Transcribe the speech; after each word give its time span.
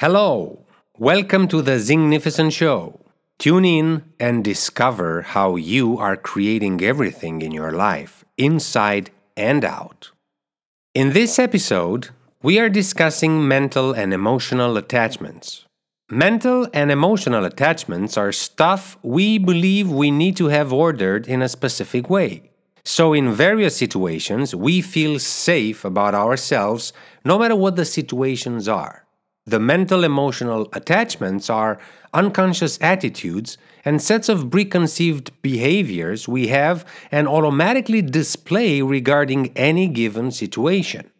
Hello, 0.00 0.64
welcome 0.96 1.48
to 1.48 1.60
the 1.60 1.72
Zingnificent 1.72 2.52
Show. 2.52 3.00
Tune 3.36 3.64
in 3.64 4.04
and 4.20 4.44
discover 4.44 5.22
how 5.22 5.56
you 5.56 5.98
are 5.98 6.16
creating 6.16 6.80
everything 6.84 7.42
in 7.42 7.50
your 7.50 7.72
life, 7.72 8.24
inside 8.36 9.10
and 9.36 9.64
out. 9.64 10.12
In 10.94 11.14
this 11.14 11.36
episode, 11.40 12.10
we 12.44 12.60
are 12.60 12.68
discussing 12.68 13.48
mental 13.48 13.92
and 13.92 14.14
emotional 14.14 14.76
attachments. 14.76 15.64
Mental 16.08 16.68
and 16.72 16.92
emotional 16.92 17.44
attachments 17.44 18.16
are 18.16 18.30
stuff 18.30 18.96
we 19.02 19.36
believe 19.36 19.90
we 19.90 20.12
need 20.12 20.36
to 20.36 20.46
have 20.46 20.72
ordered 20.72 21.26
in 21.26 21.42
a 21.42 21.48
specific 21.48 22.08
way. 22.08 22.52
So, 22.84 23.12
in 23.12 23.32
various 23.32 23.76
situations, 23.76 24.54
we 24.54 24.80
feel 24.80 25.18
safe 25.18 25.84
about 25.84 26.14
ourselves 26.14 26.92
no 27.24 27.36
matter 27.36 27.56
what 27.56 27.74
the 27.74 27.84
situations 27.84 28.68
are. 28.68 29.07
The 29.48 29.58
mental 29.58 30.04
emotional 30.04 30.68
attachments 30.74 31.48
are 31.48 31.78
unconscious 32.12 32.78
attitudes 32.82 33.56
and 33.82 34.02
sets 34.02 34.28
of 34.28 34.50
preconceived 34.50 35.30
behaviors 35.40 36.28
we 36.28 36.48
have 36.48 36.84
and 37.10 37.26
automatically 37.26 38.02
display 38.02 38.82
regarding 38.82 39.56
any 39.56 39.88
given 39.88 40.32
situation. 40.32 41.10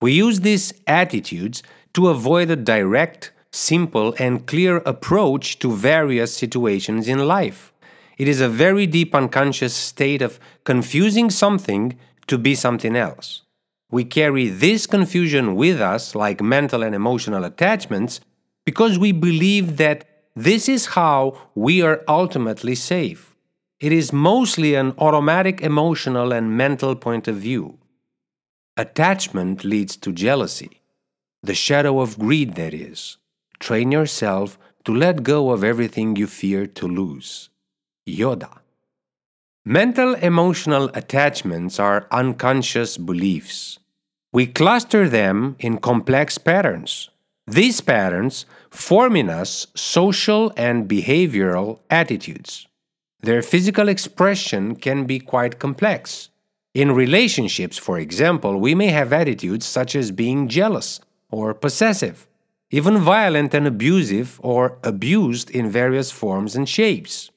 We 0.00 0.12
use 0.12 0.42
these 0.42 0.74
attitudes 0.86 1.64
to 1.94 2.08
avoid 2.08 2.50
a 2.50 2.56
direct, 2.56 3.32
simple, 3.50 4.14
and 4.16 4.46
clear 4.46 4.76
approach 4.86 5.58
to 5.58 5.72
various 5.72 6.36
situations 6.36 7.08
in 7.08 7.26
life. 7.26 7.72
It 8.16 8.28
is 8.28 8.40
a 8.40 8.48
very 8.48 8.86
deep 8.86 9.12
unconscious 9.12 9.74
state 9.74 10.22
of 10.22 10.38
confusing 10.62 11.30
something 11.30 11.98
to 12.28 12.38
be 12.38 12.54
something 12.54 12.94
else. 12.94 13.42
We 13.90 14.04
carry 14.04 14.48
this 14.48 14.86
confusion 14.86 15.54
with 15.54 15.80
us, 15.80 16.14
like 16.14 16.40
mental 16.40 16.82
and 16.82 16.94
emotional 16.94 17.44
attachments, 17.44 18.20
because 18.64 18.98
we 18.98 19.12
believe 19.12 19.76
that 19.76 20.04
this 20.34 20.68
is 20.68 20.86
how 20.86 21.38
we 21.54 21.82
are 21.82 22.02
ultimately 22.08 22.74
safe. 22.74 23.34
It 23.78 23.92
is 23.92 24.12
mostly 24.12 24.74
an 24.74 24.94
automatic 24.98 25.60
emotional 25.60 26.32
and 26.32 26.56
mental 26.56 26.96
point 26.96 27.28
of 27.28 27.36
view. 27.36 27.78
Attachment 28.76 29.64
leads 29.64 29.96
to 29.98 30.12
jealousy, 30.12 30.82
the 31.42 31.54
shadow 31.54 32.00
of 32.00 32.18
greed, 32.18 32.54
that 32.56 32.74
is. 32.74 33.18
Train 33.60 33.92
yourself 33.92 34.58
to 34.84 34.94
let 34.94 35.22
go 35.22 35.50
of 35.50 35.64
everything 35.64 36.16
you 36.16 36.26
fear 36.26 36.66
to 36.66 36.86
lose. 36.86 37.48
Yoda. 38.06 38.58
Mental 39.68 40.14
emotional 40.14 40.92
attachments 40.94 41.80
are 41.80 42.06
unconscious 42.12 42.96
beliefs. 42.96 43.80
We 44.32 44.46
cluster 44.46 45.08
them 45.08 45.56
in 45.58 45.78
complex 45.78 46.38
patterns. 46.38 47.10
These 47.48 47.80
patterns 47.80 48.46
form 48.70 49.16
in 49.16 49.28
us 49.28 49.66
social 49.74 50.52
and 50.56 50.88
behavioral 50.88 51.80
attitudes. 51.90 52.68
Their 53.22 53.42
physical 53.42 53.88
expression 53.88 54.76
can 54.76 55.04
be 55.04 55.18
quite 55.18 55.58
complex. 55.58 56.28
In 56.72 56.92
relationships, 56.92 57.76
for 57.76 57.98
example, 57.98 58.60
we 58.60 58.72
may 58.72 58.90
have 58.90 59.12
attitudes 59.12 59.66
such 59.66 59.96
as 59.96 60.12
being 60.12 60.46
jealous 60.46 61.00
or 61.28 61.54
possessive, 61.54 62.28
even 62.70 62.98
violent 62.98 63.52
and 63.52 63.66
abusive 63.66 64.38
or 64.44 64.78
abused 64.84 65.50
in 65.50 65.68
various 65.68 66.12
forms 66.12 66.54
and 66.54 66.68
shapes. 66.68 67.32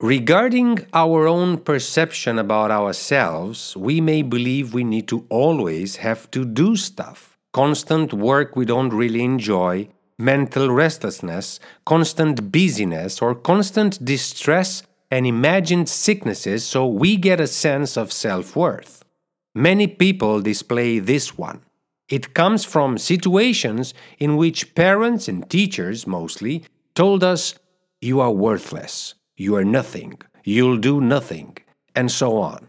Regarding 0.00 0.86
our 0.94 1.26
own 1.26 1.58
perception 1.58 2.38
about 2.38 2.70
ourselves, 2.70 3.76
we 3.76 4.00
may 4.00 4.22
believe 4.22 4.72
we 4.72 4.84
need 4.84 5.08
to 5.08 5.26
always 5.28 5.96
have 5.96 6.30
to 6.30 6.44
do 6.44 6.76
stuff. 6.76 7.36
Constant 7.52 8.12
work 8.12 8.54
we 8.54 8.64
don't 8.64 8.92
really 8.92 9.24
enjoy, 9.24 9.88
mental 10.16 10.70
restlessness, 10.70 11.58
constant 11.84 12.52
busyness, 12.52 13.20
or 13.20 13.34
constant 13.34 14.04
distress 14.04 14.84
and 15.10 15.26
imagined 15.26 15.88
sicknesses 15.88 16.64
so 16.64 16.86
we 16.86 17.16
get 17.16 17.40
a 17.40 17.48
sense 17.48 17.96
of 17.96 18.12
self 18.12 18.54
worth. 18.54 19.04
Many 19.52 19.88
people 19.88 20.40
display 20.40 21.00
this 21.00 21.36
one. 21.36 21.62
It 22.08 22.34
comes 22.34 22.64
from 22.64 22.98
situations 22.98 23.94
in 24.20 24.36
which 24.36 24.76
parents 24.76 25.26
and 25.26 25.50
teachers 25.50 26.06
mostly 26.06 26.66
told 26.94 27.24
us, 27.24 27.56
You 28.00 28.20
are 28.20 28.30
worthless 28.30 29.14
you 29.38 29.54
are 29.54 29.64
nothing, 29.64 30.20
you'll 30.44 30.76
do 30.76 31.00
nothing, 31.00 31.56
and 31.94 32.10
so 32.10 32.38
on. 32.38 32.68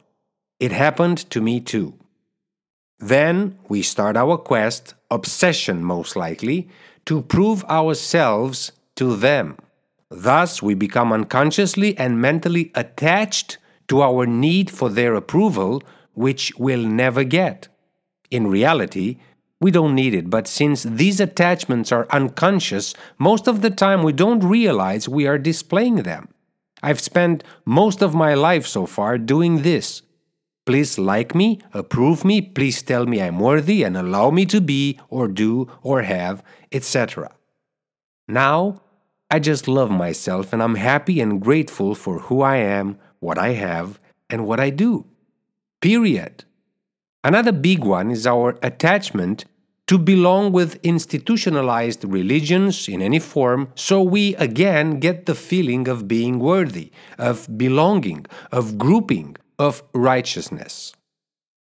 It 0.59 0.71
happened 0.71 1.17
to 1.31 1.41
me 1.41 1.59
too. 1.59 1.95
Then 2.99 3.57
we 3.67 3.81
start 3.81 4.15
our 4.15 4.37
quest, 4.37 4.93
obsession 5.09 5.83
most 5.83 6.15
likely, 6.15 6.69
to 7.05 7.23
prove 7.23 7.63
ourselves 7.65 8.71
to 8.97 9.15
them. 9.15 9.57
Thus, 10.09 10.61
we 10.61 10.75
become 10.75 11.11
unconsciously 11.11 11.97
and 11.97 12.21
mentally 12.21 12.71
attached 12.75 13.57
to 13.87 14.01
our 14.01 14.27
need 14.27 14.69
for 14.69 14.89
their 14.89 15.15
approval, 15.15 15.81
which 16.13 16.53
we'll 16.57 16.85
never 16.85 17.23
get. 17.23 17.67
In 18.29 18.45
reality, 18.45 19.17
we 19.59 19.71
don't 19.71 19.95
need 19.95 20.13
it, 20.13 20.29
but 20.29 20.47
since 20.47 20.83
these 20.83 21.19
attachments 21.19 21.91
are 21.91 22.07
unconscious, 22.11 22.93
most 23.17 23.47
of 23.47 23.61
the 23.61 23.71
time 23.71 24.03
we 24.03 24.13
don't 24.13 24.43
realize 24.43 25.09
we 25.09 25.25
are 25.25 25.37
displaying 25.37 26.03
them. 26.03 26.29
I've 26.81 26.99
spent 26.99 27.43
most 27.65 28.01
of 28.01 28.15
my 28.15 28.33
life 28.33 28.65
so 28.65 28.85
far 28.85 29.17
doing 29.17 29.61
this. 29.61 30.01
Please 30.65 30.99
like 30.99 31.33
me, 31.33 31.59
approve 31.73 32.23
me, 32.23 32.41
please 32.41 32.81
tell 32.83 33.05
me 33.05 33.21
I'm 33.21 33.39
worthy 33.39 33.83
and 33.83 33.97
allow 33.97 34.29
me 34.29 34.45
to 34.47 34.61
be 34.61 34.99
or 35.09 35.27
do 35.27 35.67
or 35.81 36.03
have, 36.03 36.43
etc. 36.71 37.31
Now, 38.27 38.81
I 39.31 39.39
just 39.39 39.67
love 39.67 39.91
myself 39.91 40.53
and 40.53 40.61
I'm 40.61 40.75
happy 40.75 41.21
and 41.21 41.41
grateful 41.41 41.95
for 41.95 42.19
who 42.19 42.41
I 42.41 42.57
am, 42.57 42.99
what 43.19 43.37
I 43.37 43.49
have, 43.49 43.99
and 44.29 44.45
what 44.45 44.59
I 44.59 44.69
do. 44.69 45.05
Period. 45.81 46.45
Another 47.23 47.51
big 47.51 47.83
one 47.83 48.11
is 48.11 48.25
our 48.25 48.57
attachment 48.61 49.45
to 49.89 49.97
belong 49.97 50.51
with 50.51 50.79
institutionalized 50.83 52.03
religions 52.05 52.87
in 52.87 53.01
any 53.01 53.17
form, 53.17 53.69
so 53.73 54.03
we 54.03 54.35
again 54.35 54.99
get 54.99 55.25
the 55.25 55.33
feeling 55.33 55.87
of 55.87 56.07
being 56.07 56.37
worthy, 56.37 56.91
of 57.17 57.57
belonging, 57.57 58.23
of 58.51 58.77
grouping, 58.77 59.35
of 59.57 59.81
righteousness. 59.95 60.93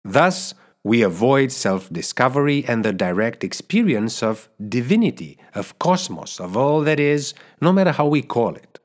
Thus, 0.06 0.53
we 0.85 1.01
avoid 1.01 1.51
self 1.51 1.91
discovery 1.91 2.63
and 2.66 2.85
the 2.85 2.94
direct 2.94 3.44
experience 3.44 4.23
of 4.23 4.47
divinity, 4.69 5.38
of 5.53 5.78
cosmos, 5.79 6.39
of 6.39 6.56
all 6.56 6.79
that 6.79 7.01
is, 7.01 7.33
no 7.59 7.73
matter 7.73 7.91
how 7.91 8.07
we 8.07 8.22
call 8.22 8.56
it. 8.56 8.79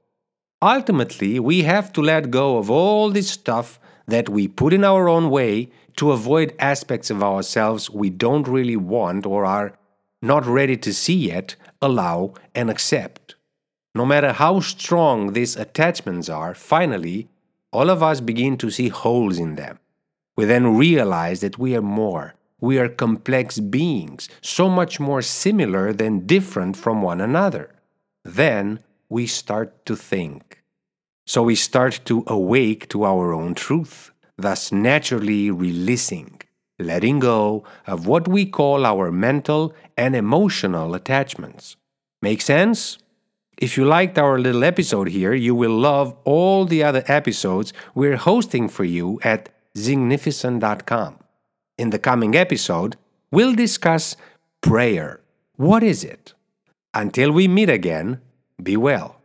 Ultimately, 0.61 1.39
we 1.39 1.63
have 1.63 1.93
to 1.93 2.03
let 2.03 2.33
go 2.33 2.59
of 2.59 2.73
all 2.73 3.11
this 3.11 3.31
stuff 3.31 3.79
that 4.09 4.29
we 4.29 4.49
put 4.49 4.73
in 4.73 4.85
our 4.85 5.09
own 5.09 5.31
way 5.31 5.71
to 5.97 6.13
avoid 6.13 6.55
aspects 6.59 7.11
of 7.11 7.23
ourselves 7.23 7.91
we 7.91 8.11
don't 8.11 8.49
really 8.49 8.77
want 8.77 9.27
or 9.27 9.45
are 9.45 9.79
not 10.21 10.45
ready 10.47 10.77
to 10.77 10.93
see 10.93 11.15
yet, 11.15 11.55
allow, 11.81 12.35
and 12.55 12.71
accept. 12.71 13.37
No 13.95 14.05
matter 14.05 14.33
how 14.33 14.61
strong 14.61 15.33
these 15.33 15.57
attachments 15.57 16.29
are, 16.29 16.55
finally, 16.55 17.29
all 17.73 17.91
of 17.91 18.03
us 18.03 18.21
begin 18.21 18.57
to 18.59 18.71
see 18.71 18.89
holes 18.89 19.39
in 19.39 19.55
them. 19.55 19.79
We 20.37 20.45
then 20.45 20.77
realize 20.77 21.41
that 21.41 21.59
we 21.59 21.77
are 21.77 21.83
more. 21.83 22.35
We 22.61 22.79
are 22.79 22.89
complex 22.89 23.61
beings, 23.61 24.29
so 24.41 24.69
much 24.69 24.99
more 24.99 25.23
similar 25.23 25.93
than 25.93 26.27
different 26.27 26.77
from 26.77 27.03
one 27.03 27.21
another. 27.21 27.75
Then 28.25 28.81
we 29.09 29.27
start 29.27 29.85
to 29.87 29.95
think. 29.95 30.58
So 31.29 31.43
we 31.43 31.57
start 31.57 32.01
to 32.07 32.25
awake 32.27 32.89
to 32.89 33.05
our 33.05 33.35
own 33.35 33.55
truth 33.55 34.13
thus 34.39 34.73
naturally 34.73 35.51
releasing, 35.51 36.41
letting 36.79 37.19
go 37.19 37.65
of 37.87 38.07
what 38.07 38.27
we 38.27 38.47
call 38.47 38.87
our 38.87 39.13
mental 39.13 39.75
and 39.95 40.17
emotional 40.17 40.95
attachments. 40.95 41.77
Make 42.23 42.41
sense? 42.41 42.97
If 43.59 43.77
you 43.77 43.85
liked 43.85 44.17
our 44.17 44.39
little 44.39 44.65
episode 44.65 45.09
here, 45.09 45.35
you 45.35 45.55
will 45.55 45.77
love 45.77 46.17
all 46.25 46.65
the 46.65 46.83
other 46.83 47.05
episodes 47.07 47.75
we're 47.95 48.17
hosting 48.17 48.67
for 48.67 48.85
you 48.85 49.21
at 49.23 49.51
zingnificent.com. 49.77 51.19
In 51.77 51.91
the 51.91 51.99
coming 51.99 52.37
episode, 52.37 52.97
we'll 53.31 53.55
discuss 53.55 54.17
prayer. 54.63 55.21
What 55.57 55.83
is 55.83 56.05
it? 56.05 56.33
Until 56.95 57.33
we 57.33 57.49
meet 57.49 57.69
again, 57.69 58.23
be 58.63 58.79
well. 58.79 59.18